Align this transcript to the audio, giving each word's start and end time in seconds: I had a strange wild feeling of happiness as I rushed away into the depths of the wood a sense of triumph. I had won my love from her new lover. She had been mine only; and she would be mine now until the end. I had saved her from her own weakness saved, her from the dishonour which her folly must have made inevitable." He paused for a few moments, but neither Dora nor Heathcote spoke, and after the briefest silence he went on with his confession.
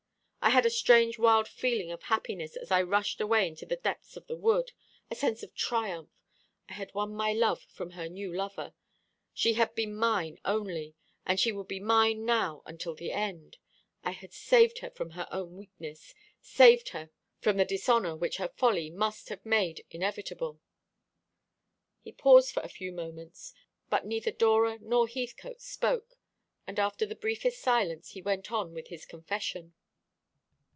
I 0.43 0.49
had 0.53 0.65
a 0.65 0.71
strange 0.71 1.19
wild 1.19 1.47
feeling 1.47 1.91
of 1.91 2.01
happiness 2.01 2.55
as 2.55 2.71
I 2.71 2.81
rushed 2.81 3.21
away 3.21 3.47
into 3.47 3.63
the 3.65 3.75
depths 3.75 4.17
of 4.17 4.25
the 4.25 4.35
wood 4.35 4.71
a 5.11 5.13
sense 5.15 5.43
of 5.43 5.53
triumph. 5.53 6.09
I 6.67 6.73
had 6.73 6.93
won 6.95 7.13
my 7.13 7.31
love 7.31 7.61
from 7.69 7.91
her 7.91 8.09
new 8.09 8.33
lover. 8.33 8.73
She 9.35 9.53
had 9.53 9.75
been 9.75 9.95
mine 9.95 10.39
only; 10.43 10.95
and 11.27 11.39
she 11.39 11.51
would 11.51 11.67
be 11.67 11.79
mine 11.79 12.25
now 12.25 12.63
until 12.65 12.95
the 12.95 13.11
end. 13.11 13.57
I 14.03 14.11
had 14.11 14.33
saved 14.33 14.79
her 14.79 14.89
from 14.89 15.11
her 15.11 15.27
own 15.31 15.55
weakness 15.57 16.15
saved, 16.41 16.89
her 16.89 17.11
from 17.39 17.57
the 17.57 17.63
dishonour 17.63 18.15
which 18.15 18.37
her 18.37 18.49
folly 18.49 18.89
must 18.89 19.29
have 19.29 19.45
made 19.45 19.85
inevitable." 19.91 20.59
He 22.01 22.11
paused 22.11 22.51
for 22.51 22.63
a 22.63 22.67
few 22.67 22.91
moments, 22.91 23.53
but 23.91 24.07
neither 24.07 24.31
Dora 24.31 24.79
nor 24.81 25.07
Heathcote 25.07 25.61
spoke, 25.61 26.15
and 26.65 26.79
after 26.79 27.05
the 27.05 27.15
briefest 27.15 27.61
silence 27.61 28.09
he 28.13 28.23
went 28.23 28.51
on 28.51 28.73
with 28.73 28.87
his 28.87 29.05
confession. 29.05 29.75